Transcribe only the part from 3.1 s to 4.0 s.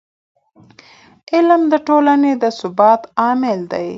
عامل دی.